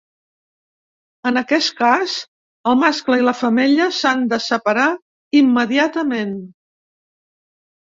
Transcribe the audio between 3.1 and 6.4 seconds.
i la femella s'han de separar immediatament.